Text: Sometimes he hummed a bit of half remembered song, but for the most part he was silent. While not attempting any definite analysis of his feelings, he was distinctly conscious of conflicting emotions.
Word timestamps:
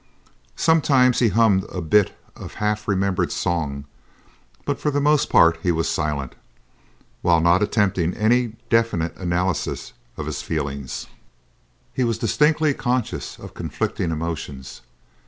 Sometimes 0.55 1.19
he 1.19 1.27
hummed 1.29 1.63
a 1.65 1.79
bit 1.79 2.17
of 2.35 2.55
half 2.55 2.87
remembered 2.87 3.31
song, 3.31 3.85
but 4.65 4.79
for 4.79 4.89
the 4.89 4.99
most 4.99 5.29
part 5.29 5.59
he 5.61 5.71
was 5.71 5.87
silent. 5.87 6.33
While 7.21 7.39
not 7.39 7.61
attempting 7.61 8.15
any 8.15 8.55
definite 8.71 9.15
analysis 9.17 9.93
of 10.17 10.25
his 10.25 10.41
feelings, 10.41 11.05
he 11.93 12.03
was 12.03 12.17
distinctly 12.17 12.73
conscious 12.73 13.37
of 13.37 13.53
conflicting 13.53 14.09
emotions. 14.09 14.81